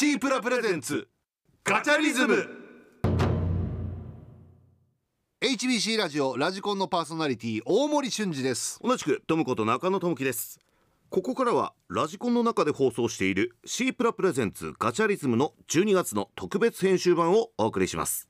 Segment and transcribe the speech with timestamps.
[0.00, 1.08] シープラプレゼンツ
[1.62, 2.48] ガチャリズム。
[5.42, 8.80] HBC ラジオラジコンのパーソナリティ大森俊二です。
[8.82, 10.58] 同じくトムコと中野智樹です。
[11.10, 18.29] ここからはラジコンの中で放送しているシープラプレゼンツガチャリズムの12月の特別編集版をお送りします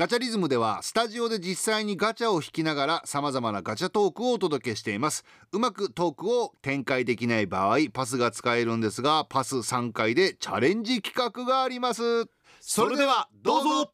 [0.00, 5.26] ガチャリズムではスタジオで実際にガチャを引きながら様々なガチャトークをお届けしています。
[5.52, 12.24] うまくトークを展開できない場合パスが使えるんですがパス3回でチャレンジ企画があります。
[12.62, 13.92] それではどうぞ。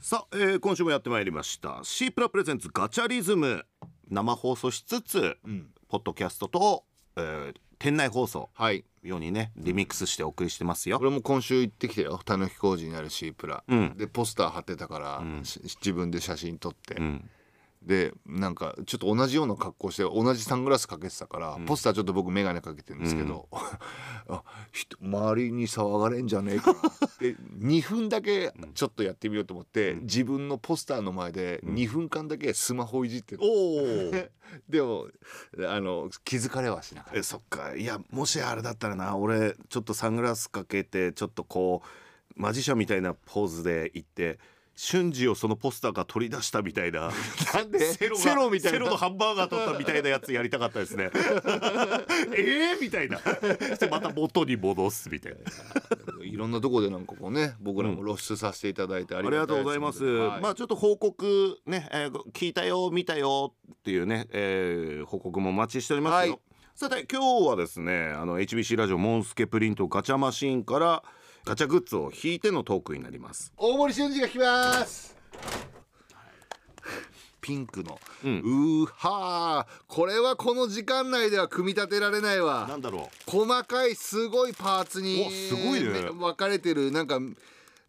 [0.00, 1.80] さあ、えー今週もやってまいりました。
[1.82, 3.64] シープラプレゼンツガチャリズム
[4.08, 5.36] 生放送しつつ、
[5.88, 6.84] ポッドキャストと、
[7.16, 8.48] えー店内放送。
[8.54, 10.98] はいようにねリミックスしてお送りしてますよ。
[11.00, 12.20] 俺も今週行ってきたよ。
[12.24, 13.94] たぬき工事にあるシープラ、うん。
[13.96, 17.30] でポスター貼ってたから、し自分で写真撮って、うん
[17.82, 23.48] でなんかちょっと同じような格好して同じサングラスかけてたから、ポスターちょっと僕眼鏡かけてるんですけど、
[24.28, 26.80] あ人周りに騒がれんじゃねえかな
[27.20, 33.46] で2 分だけちょっとやってみようと思って、自分のポスターの前で2分間だけスマホいじってる、お
[34.08, 34.12] お
[34.68, 35.06] でも
[35.66, 37.76] あの気づかれはしなかっえそっか。
[37.76, 41.88] いやもしあれだったらな俺ちょっとサングラスかけてちょっとこう
[42.34, 44.38] マジシャンみたいなポーズで行って
[44.80, 47.10] 瞬時をそのポスターから取り出したみたいな。
[47.50, 47.80] たなんで？
[47.80, 48.78] セロがセロみたいな。
[48.78, 51.10] セロのハンバーガー取ったみたいなやつやりたかったですね。
[52.36, 53.18] ええみたいな。
[53.18, 53.24] そ
[53.74, 56.24] してまた元に戻すみたいな。
[56.24, 60.04] いろんなとこでなんかこうね僕らも露出させていただいてありがとうございます。
[60.04, 60.40] はい。
[60.40, 66.34] まあちょっと報告ね、えー聞いたよ見たよっていうね、えー報告もお待ちしておりますよ。
[66.34, 66.40] はい。
[66.76, 71.02] さて今日はですねあの HBC ラジオモンスケプリントガチャマシーンから
[71.44, 73.52] ガチャグッズを引いてのトークになります。
[73.56, 75.16] 大森俊二が来ます。
[77.40, 79.82] ピンクの、うーはー。
[79.86, 82.66] これはこの時間内では組み立てられないわ。
[82.68, 86.10] なんだろ細かいすごいパーツにおすごいね。
[86.10, 87.18] 分かれてるなんか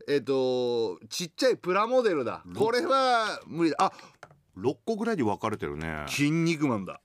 [0.07, 2.43] えっ、とちっちゃいプラモデルだ。
[2.57, 3.77] これは無理だ。
[3.79, 3.91] あ
[4.55, 6.05] う6個ぐらいに分かれてるね。
[6.07, 7.01] 筋肉マンだ。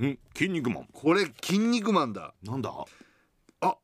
[0.00, 0.88] ん筋肉マン。
[0.92, 2.32] これ筋肉マンだ。
[2.42, 2.72] なんだ？
[3.60, 3.76] あ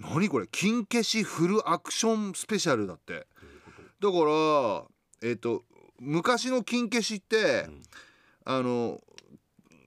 [0.00, 0.46] 何これ？
[0.50, 3.26] 金消しフルアクションスペシャルだって。
[4.00, 4.84] だから
[5.22, 5.62] えっ、と
[5.98, 7.68] 昔の金消しって、
[8.44, 8.98] あの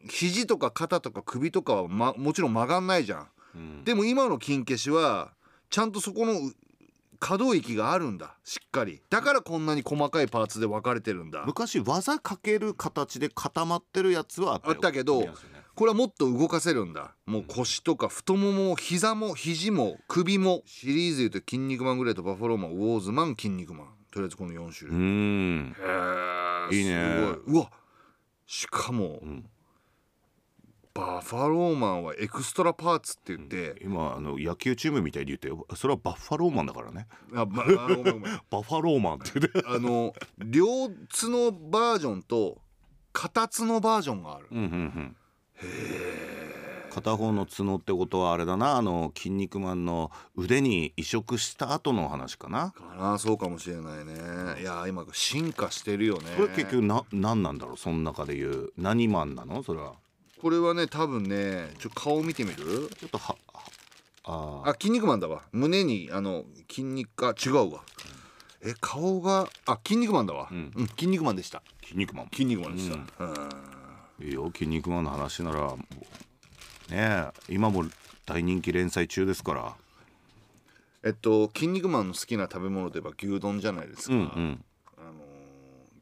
[0.08, 3.84] 肘とか肩とか首とかは、ま、もちろん曲がんないじゃん、うん。
[3.84, 5.34] でも今の金消しは
[5.70, 6.54] ちゃんとそこのう
[7.20, 8.36] 可動域があるんだ。
[8.44, 9.02] しっかり。
[9.10, 11.44] だからこんなに細かいパーツで分かれてるんだ。
[11.46, 15.32] 昔技かける形で固まってるやつはあったけどね
[15.76, 17.16] これはもっと動かせるんだ。
[17.26, 25.76] もう腰とか太もも膝も肘も首もシリーズでいうと「筋肉マングレート」「バファローマン」「ウォーズマン」「筋肉マン」とりあえずこの4種う類、ん。
[25.80, 27.16] へーいいね。
[27.16, 27.56] すごい。
[27.56, 27.72] うわ
[28.46, 29.20] しかも、
[30.94, 35.66] バファローマンはエクストラパーツって言って、今あの野球チームみたいに言ってよ。
[35.76, 37.08] それはバッファローマンだからね。
[37.34, 39.64] あバッ ファローマンって言って。
[39.66, 42.62] あの両角バージョンと
[43.12, 45.16] 片角バージョンがある、うんうんうん
[46.94, 52.72] 片方の角ってことはあれだなあの筋肉マンの腕に移植した後の話かな。
[52.72, 54.14] かなそうかもしれないね。
[54.62, 56.32] いや今進化してるよね。
[56.38, 58.70] これ結局な何なんだろうその中でいう。
[58.78, 59.64] 何マンなの？
[59.64, 59.94] それは。
[60.40, 62.90] これはね多分ねちょ顔見てみる？
[63.00, 63.36] ちょっとは
[64.24, 65.42] はああ筋肉マンだわ。
[65.52, 67.82] 胸にあの筋肉あ違うわ。
[68.64, 70.58] え顔があ筋肉マンだわ、うん。
[70.58, 71.64] ん筋肉マンでした。
[71.82, 72.28] ー筋肉マン。
[72.32, 73.04] 筋肉マンでした、うん
[74.24, 75.78] いいよ筋肉マンの話ならね
[76.92, 77.84] え今も
[78.26, 79.76] 大人気連載中ですから。
[81.04, 84.64] えっと筋肉マンの好きな食べ物といえば牛丼じゃないですか、うんうん。
[84.98, 85.14] あのー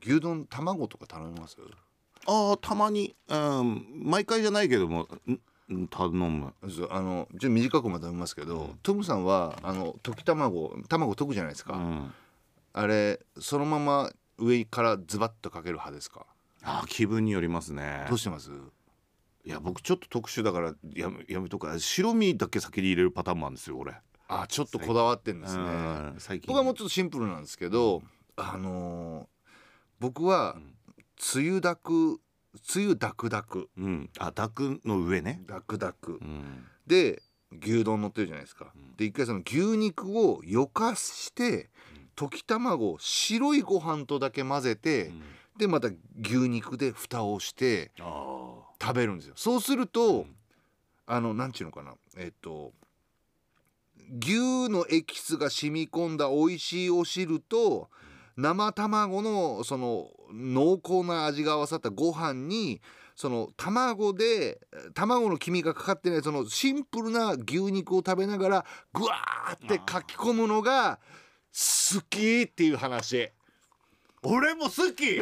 [0.03, 1.57] 牛丼卵とか頼みます？
[2.27, 5.07] ああたまに、うん、毎回じゃないけども
[5.71, 6.53] んん頼む。
[6.91, 12.13] あのちょっと短くまとめますけど、トムさんはあの溶き卵卵溶くじゃないですか、うん。
[12.73, 16.27] あれそのまま上からズバッとかける派ですか？
[16.63, 18.05] あー気分によりますね。
[18.09, 18.51] どうしてます？
[19.43, 23.93] いや僕ちょっと特殊だからやめやめとくか白身だけ先に入れるパターンもあるんですよ俺。
[24.27, 25.63] あちょっとこだわってんですね。
[25.63, 26.47] うん最近。
[26.47, 28.03] 僕はもうちょっとシンプルなんですけど、
[28.35, 29.25] あのー
[29.99, 30.55] 僕は
[31.35, 32.19] 梅雨だく
[32.75, 34.09] 梅雨ダクダクうん。
[34.19, 35.41] あダクの上ね。
[35.47, 36.65] ダクダクうん。
[36.87, 37.21] で
[37.61, 41.69] 牛丼乗ってるじゃないですか、で一回その牛肉をよかして
[42.15, 45.11] 溶き卵を白いご飯とだけ混ぜて、
[45.61, 49.35] でまた牛肉で蓋をしてあ食べるんですよ。
[49.37, 50.25] そうすると、
[51.05, 51.93] あのなんちゅうのかな。
[52.17, 52.73] えっと
[54.19, 57.89] 牛のエキスが染み込んだ美味しいお汁と
[58.35, 62.81] 生卵のその濃厚な味が合わさったご飯に
[63.15, 64.59] その卵で
[64.95, 70.99] 卵の黄身がかかってないそのシンプルな牛肉を食べながらぐわーって書き込むのが
[71.53, 73.29] 好きっていう話
[74.23, 75.03] 俺も好き。
[75.03, 75.21] いい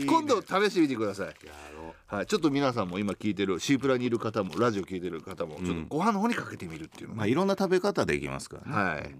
[0.00, 1.32] ね今度試してみてください、や
[1.76, 8.72] ろはい、ちょっと皆さんも今聞いてるシープラにいる方もラジオ聞いてる方もちょっとご飯の方にかけてみるっていうのまあいろんな食べ方できますからね。
[8.72, 9.14] はい。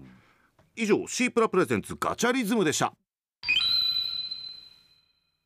[0.77, 2.93] 以上シープラプレゼンツガチャリズムでした。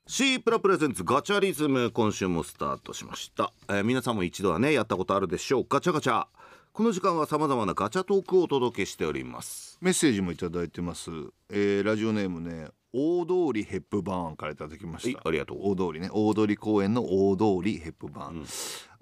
[0.07, 5.65] シープラプレゼンツガチャリズム今週もスタートしました、えー皆さんも一度はねやったことあるでしょう。
[5.69, 6.25] ガチャガチャ
[6.71, 9.77] この時間はさまざまなガチャトークをお届けしております。
[9.81, 11.09] メッセージもいただいてます、
[11.49, 15.57] えーラジオネームね大通りヘップバーンからいただきまはいしたありがとう。
[15.61, 18.45] 大通りね大通公園の大通りヘップバーン、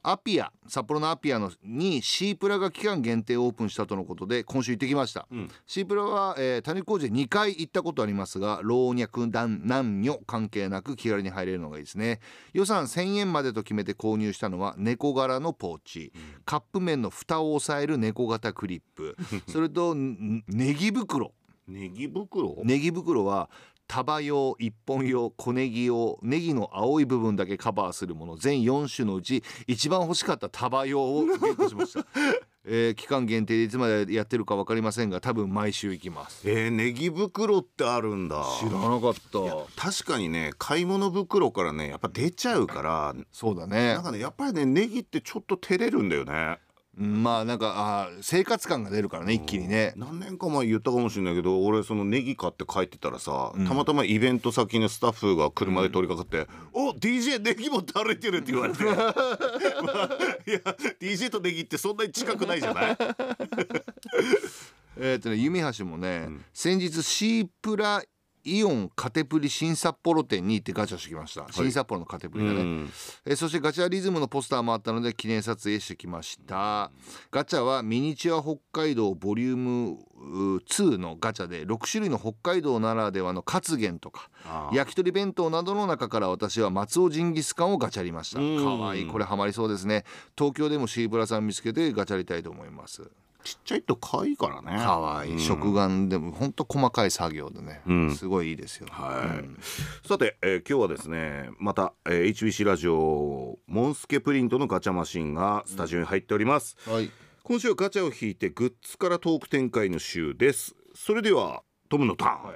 [0.09, 5.49] アピア札幌のアピアのにシープラが期間限定オープンしたとのことで今週行ってきました、ん。
[5.65, 12.21] シープラは、えー谷小路で2回行ったことありますが老若男男女関係なく気軽に入れるのがいいですね。
[12.53, 16.13] 予算1000円までと決めて購入したのは猫柄のポーチ、
[16.45, 19.17] カップ麺の蓋を押さえる猫型クリップ。
[19.49, 21.33] それとん ネギ袋。
[21.67, 22.61] ネギ袋？
[22.63, 23.49] ネギ袋は
[23.87, 32.05] 束用一本用小ネギ用ネギの青い部分だけカバーするもの全4種のうち一番欲しかった束用をゲットしました、
[32.65, 36.49] えー期間限定でいつまでやってるか分かりませんが多分毎週行きます。
[36.49, 38.43] えー、ネギ袋ってあるんだ。
[38.59, 39.81] 知らなかった。
[39.81, 43.93] 確かにね買い物袋からねやっぱ出ちゃうからそうだね。
[43.93, 46.59] なんかねやっぱりねネギってちょっと照れるんだよね。
[46.61, 46.66] うん
[46.99, 49.93] まあなんかあー生活感が出るからね一気にね。
[49.97, 58.95] 何年か前言ったかもしれないけど俺そのネギ買って帰ってたらさ、たまたまイベント先のスタッフが車で通りかかって「お DJ ネギ持って歩いてる」って言われて、まあ
[60.49, 60.59] いや
[60.99, 62.97] DJ とネギってそんなに近くないじゃない？
[64.99, 68.01] えーとね弓橋もね、先日シープラ
[68.43, 72.89] イオンカテプリ新札幌店に行ってガチャしてきました、新札幌のカテプリだね、うん。
[73.25, 76.91] えーそしてガチャリズムのポスターもあったので記念撮影してきました。
[77.31, 84.29] ガチャはミニチュア北海道ボリュームうー2のガチャで6種類の北海道ならではのカツゲンとか
[84.73, 88.39] 焼き鳥弁当などの中から私は松尾ジンギスカンをガチャりました。
[88.39, 88.57] うん。
[88.57, 89.07] かわいい。
[89.07, 90.05] これハマりそうですね。
[90.37, 93.03] 東京でもシーブラさん見つけてガチャりたいと思います
[93.47, 94.77] ちっちゃいと可愛いからね。
[94.77, 95.33] かわい。
[95.33, 98.13] い、食玩でもほんと細かい作業でね、ん。
[98.13, 98.87] すごいいいですよ。
[98.91, 107.09] はい、さて、えー今日はですねまた、えー HBC ラジオモンスケプリントのガチャマシンがスタジオに入っております、はい。
[107.43, 110.75] 今週はガチャを引いてグッズからトーク展開の週です。
[110.93, 112.53] それではトムのターン、は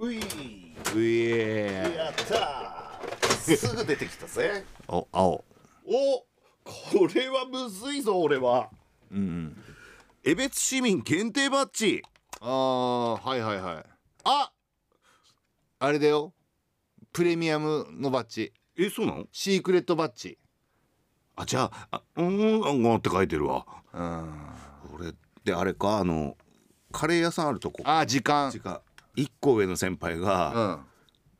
[0.00, 0.18] うい。
[0.18, 0.22] う
[0.96, 3.56] えやったー。
[3.56, 4.64] すぐ出てきたぜ。
[4.88, 5.44] お青。
[5.86, 6.26] お
[6.64, 8.68] これはむずいぞ俺は。
[9.12, 9.64] うんうん
[10.24, 12.00] 江別市民限定バッジ。
[12.40, 13.84] あーはいはいはい。
[14.22, 14.52] あ
[15.80, 16.32] あれだよ。
[17.12, 18.52] プレミアムのバッジ。
[18.78, 19.26] えそうなの？
[19.32, 20.38] シークレットバッジ。
[21.34, 23.66] あじゃああうーんあんがって書いてるわ。
[23.92, 24.30] うん。
[24.94, 26.36] 俺であれかあの
[26.92, 27.82] カレー屋さんあるとこ。
[27.84, 28.52] あ時間。
[28.54, 28.80] 違う
[29.16, 30.80] 一個上の先輩が、うん。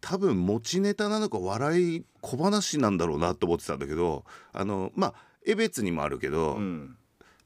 [0.01, 5.15] 多分持ちネタなのか笑い小話なんだろうなと思ってたんだけどあのまあ
[5.47, 6.97] 江別にもあるけど、うん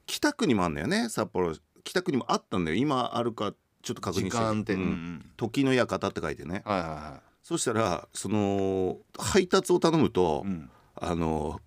[0.07, 1.53] 北区にもあるんだよね札幌。
[1.83, 2.77] 北区にもあったんだよ。
[2.77, 4.29] 今あるかちょっと確認して。
[4.31, 5.31] 時間ってうんうん。
[5.37, 6.63] 時の館って書いてね。
[6.65, 10.69] はいはいはそしたらその配達を頼むと、いうん。
[10.95, 11.61] あの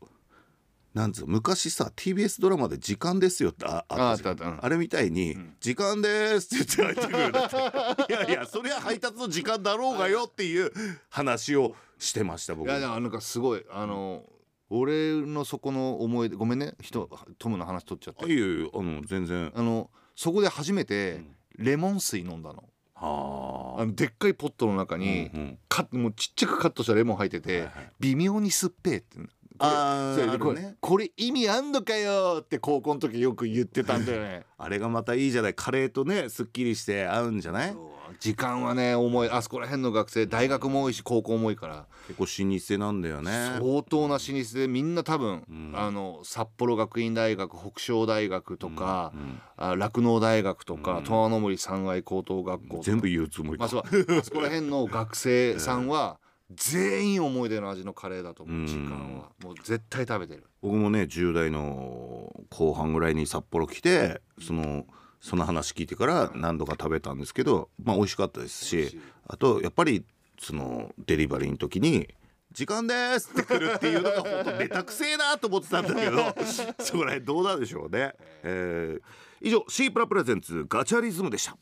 [0.93, 4.45] なんつうの昔さ TBS ドラマで「時間ですよ」ってああったああったあった。
[4.45, 4.59] うん。
[4.61, 8.13] あれみたいに「時間です」って言って入ってくるって。
[8.13, 10.73] いやいやそれは配達の時間だろうがよっていう
[11.09, 12.69] 話をしてました僕。
[12.69, 14.25] いやなんかすごいあの
[14.71, 16.75] 俺のそこの思い出ごめんね。
[16.81, 17.09] 人
[17.39, 18.25] トムの話取っちゃって。
[18.25, 19.53] あいえいえあの全然。
[19.55, 21.21] あのそこで初めて
[21.57, 22.65] レモン水飲んだの。
[22.95, 23.85] はあ。
[23.85, 25.59] のでっかいポットの中に、うんうん。
[25.69, 27.93] かもうちっちゃくカットしたレモン入ってて、はいはい。
[28.01, 29.19] 微妙に酸っぺーって
[29.61, 34.45] あーそれでこれこれ意味あんのかよって高校の時よく言ってたんだよね。
[34.59, 35.55] あれがまたいいじゃない。
[35.55, 37.77] カレーとねすっきりして合うんじゃない？
[38.19, 39.31] 時間はね重い。
[39.31, 41.87] あそこら辺の学生大学も多いし高校も多いから。
[42.09, 43.31] 結構老舗なんだよね。
[43.61, 45.73] 相当な老舗でみんな多分、ん。
[45.75, 56.19] あの札幌学院大学北昇大学とかうんあ酪農大学とか十和の森三愛高等学校全部言うつもりまあ、かそうあそこら辺の学生さんは
[56.55, 64.85] 全員思い出の味のカレーだと思ううん時間はもう絶対食べてる僕もね10代の後半ぐらいに札幌来てその
[65.21, 70.05] その話聞いてから何度か食べたんですけどまあ美味しかったですしあとやっぱり
[70.41, 72.09] そのデリバリーの時に
[72.53, 76.17] 「時間です!」って来るっていうのが本当ネタくせえなと思ってたんだけど
[76.83, 78.15] そこら辺どうなんでしょうね。
[78.43, 79.03] えー
[79.43, 81.57] 以上シープラプレゼンツガチャリズムでした。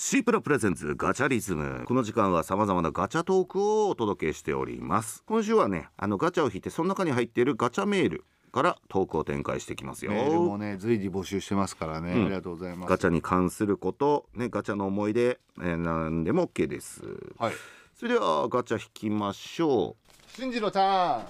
[0.00, 1.82] シープラプレゼンツガチャリズム。
[1.84, 5.24] この時間はさまざまなガチャトークをお届けしております。
[5.26, 10.12] 今週はねあのガチャを引いてその中に入っているガチャメールからトークを展開していきますよ。
[10.12, 12.26] メールもね随時募集してますからね、うん。
[12.26, 12.90] ありがとうございます。
[12.90, 17.02] ガチャに関することねガチャの思い出、えー、何でも OK です。
[17.36, 17.52] はい。
[17.96, 19.96] それではガチャ引きましょ
[20.28, 21.24] 新次のターン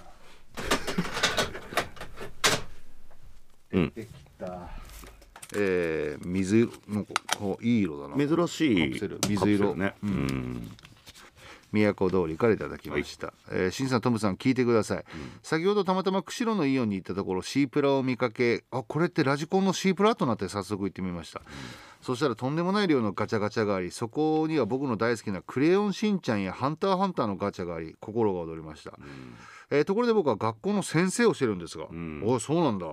[3.72, 3.92] うん。
[3.94, 4.08] でき
[4.38, 4.68] た
[5.54, 8.14] えー、水色なんかこういい色だな。
[8.14, 9.74] う珍しい水色。
[9.74, 9.94] ね。
[10.02, 10.70] うん。
[11.72, 15.04] 都通りからいただきました、えー、新さんトムさん聞いてください、
[15.42, 21.42] 先ほどたまたま釧路のイオンに行ったところシープラを見かけあこれってラジコンのシープラとなって早速行ってみました、
[22.00, 28.92] そしたらとんでもない量のガチャガチャがありそこには僕の大好きな「クレヨンしんちゃん」や「ハンターハンター」のガチャがあり心が躍りました、
[29.70, 32.22] えーところで僕は学校の先生をしてるんですが、ん。
[32.24, 32.86] おいそうなんだ、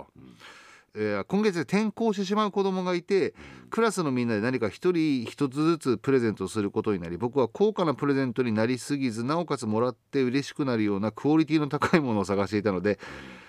[0.96, 3.34] えー今月で転校してしまう子供がいて、
[3.70, 12.98] クラスのみんなで何か一人一つずつプレゼントをすることになり僕は高価なプレゼントになりすぎずなおかつもらって嬉しくなるようなクオリティの高いものを探していたので、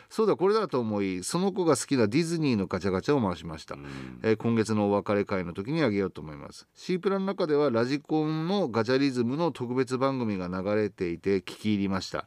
[0.09, 3.75] そうだこれだと思いその子が好きなディズニーのガチャガチャを回しました、
[4.23, 6.65] えー今月のお別れ会の時にあげようと思います。
[6.73, 12.25] シープラの中ではラジコンのガチャリズムの特別番組が流れていて聞き入りました、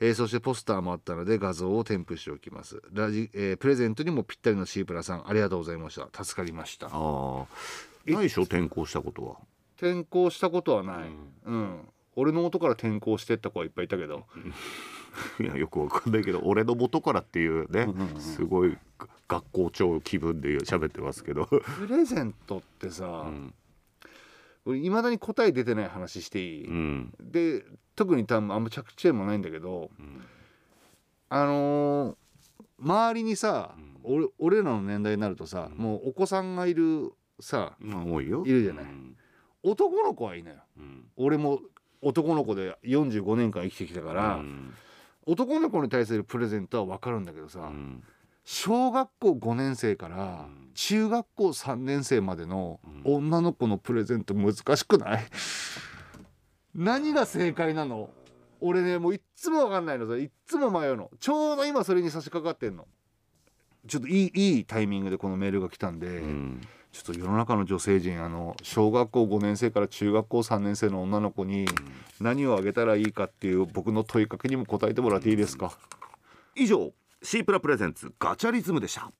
[0.00, 2.82] えーそしてポスターもあったので画像を添付しておきます。
[2.92, 6.24] ラジ、えープレゼントにもぴったりのシープラさんありがとうございました。
[6.24, 6.86] 助かりました。
[6.86, 7.46] ああ
[8.10, 8.42] ないでしょ？
[8.42, 9.36] 転校したことは？
[9.76, 11.10] 転校したことはない、
[11.46, 11.88] うん。
[12.16, 14.26] 俺の元から転校してった子はいっぱいいたけど、
[15.40, 17.88] いやよくわかんないけど俺の元からっていうね
[18.18, 18.76] すごい
[19.28, 21.46] 学校長気分で喋ってますけど。
[21.46, 23.54] プレゼントってさ、ん。
[24.66, 27.14] 俺いまだに答え出てない話していい、うん。
[27.20, 27.64] で
[27.96, 29.90] 特に多分あんま着地点もないんだけど、
[31.30, 32.16] あのー
[32.78, 38.42] 周りにさ、俺俺らの年代になるとさ、もうお子さんがいるさまあ多いよ。
[38.46, 38.84] いるじゃない。
[38.84, 39.16] うん。
[39.62, 40.56] 男の子はいいのよ。
[40.78, 41.04] うん。
[41.16, 41.60] 俺も
[42.00, 44.72] 男の子で45年間生きてきたから、うん。
[45.26, 48.02] 男の子に対するプレゼントは分かるんだけどさ、うん。
[48.44, 50.70] 小学校5年生からうん。
[50.74, 55.24] 中学校3年生までの女の子のプレゼント難しくない？
[56.74, 58.08] 何が正解なの？
[58.60, 60.16] 俺ねもういっつも分かんないのさ。
[60.16, 61.10] いっつも迷うの。
[61.20, 62.86] ちょうど今それに差し掛かってんの。
[63.86, 66.60] ちょっといいいいタイミングでこのメールが来たんで、うん。
[66.92, 71.66] ちょっと世の中の女性陣あの小学校5年生から中学校3年生の女の子に
[72.20, 75.78] 何をあげたらいいかっていう僕の問いかけにも答えてもらっていいですか、
[76.56, 79.12] 以上シープラプレゼンツガチャリズムでした。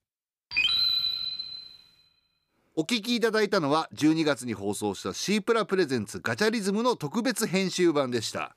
[2.74, 8.56] お聞きいただいたのは12月に放送したシープラプレゼンツガチャリズムの特別編集版でした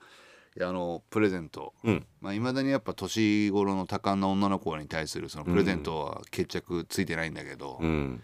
[0.62, 1.74] あのプレゼント。
[1.84, 2.06] うん。
[2.22, 8.22] まあ、未だにやっぱ年頃の多感な女の子に対するそのプレゼントは決着ついてないんだけど、うん。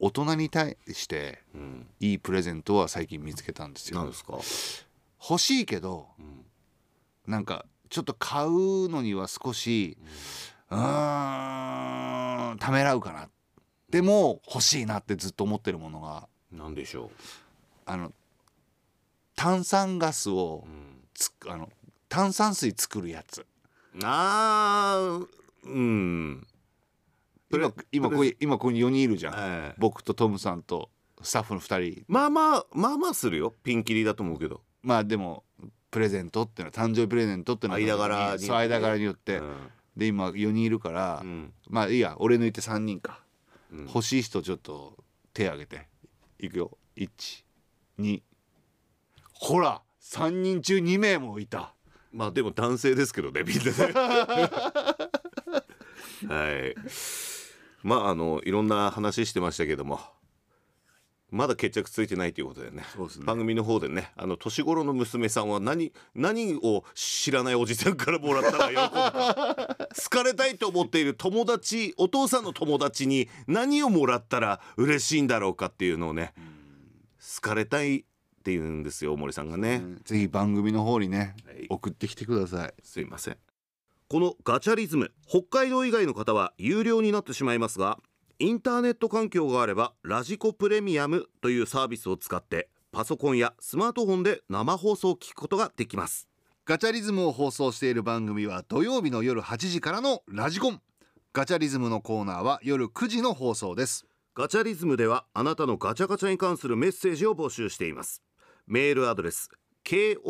[0.00, 1.86] 大人に対してうん。
[2.00, 4.00] いいプレゼントは最近見つけたんですよ。
[4.00, 4.38] 何ですか？
[5.30, 6.44] 欲しいけどん。
[7.30, 9.96] なんかちょっと買うのには少し
[10.70, 13.28] うーんためらうかな。
[13.88, 17.12] でも欲しいなってずっと思ってるものが何でしょ
[17.86, 18.12] あの
[19.36, 20.90] 炭酸ガスをう、うん。
[20.90, 21.03] つ
[21.48, 21.68] あの
[22.08, 23.46] 炭酸水作るやつ。
[24.02, 25.26] あー
[25.64, 26.46] うん。
[27.52, 29.36] 今今ここに今ここに4人いるじゃん、え
[29.72, 29.74] え。
[29.78, 30.90] 僕とトムさんと
[31.22, 33.54] スタッフの2人まあまあまあまあするよ。
[33.62, 34.62] ピンキリだと思うけど。
[34.82, 35.44] まあでも
[35.90, 39.54] プレゼントっていうのは誕生日プレゼントっていうのは間柄にそう間柄によって、うん。
[39.96, 41.52] で今4人いるから、うん。
[41.68, 43.20] まあいいや俺抜いて3人か、
[43.72, 43.86] うん。
[43.86, 44.96] 欲しい人ちょっと
[45.32, 45.86] 手挙げて。
[46.40, 46.76] いくよ。
[46.96, 48.22] 12
[49.32, 51.74] ほら3人中2名もいた。
[52.12, 53.72] まあでも男性ですけどねみんなね。
[56.28, 56.74] はい。
[57.82, 60.00] まああのいろんな話してましたけども。
[61.30, 62.84] まだ決着ついてないということでね。
[62.94, 63.24] そうですね。
[63.24, 64.12] 番組の方でね。
[64.14, 69.76] あの年頃の娘さんは何何を知らないおじさんからもらったら喜ぶか。
[70.00, 76.34] 好かれたいと思っている友達お父さんの友達に何をもらったら嬉しいんだろうかっていうのをね。
[77.18, 78.04] 好かれたい
[78.44, 79.82] って言うんですよ大森さんがね。
[80.04, 81.66] ぜひ番組の方にね、はい。
[81.70, 82.74] 送ってきてください。
[82.82, 83.38] すいません。
[84.10, 87.98] このガチャリズム北海道以外の方は有料になってしまいますが
[88.38, 96.28] インターネット環境があればラジコプレミアムというサービスを使ってパソコンやスマートフォンで生放送を聞くことができます。
[96.66, 100.82] ガチャリズムを放送している番組は土曜日の夜8時からのラジコン。
[101.32, 104.06] ガチャリズムのコーナーは夜9時の放送です。
[104.36, 108.20] ガチャリズムではあなたのガチャガチャに関するメッセージを募集しています
[108.66, 109.50] メールアドレス
[109.84, 110.24] kon.hbc.co.jp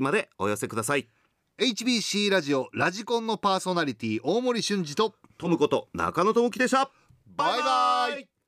[0.00, 1.08] までお寄せください。
[1.58, 6.90] HBC ラジオラジコンのパーソナリティ大森俊二とトムこと中野智樹でした。
[7.26, 8.39] バイバイ